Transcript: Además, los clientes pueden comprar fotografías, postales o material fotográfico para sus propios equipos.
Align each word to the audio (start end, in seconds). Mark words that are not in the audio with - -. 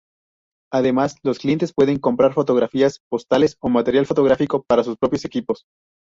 Además, 0.73 1.17
los 1.21 1.37
clientes 1.37 1.73
pueden 1.75 1.99
comprar 1.99 2.33
fotografías, 2.33 3.01
postales 3.07 3.55
o 3.61 3.69
material 3.69 4.07
fotográfico 4.07 4.63
para 4.63 4.83
sus 4.83 4.97
propios 4.97 5.25
equipos. 5.25 5.65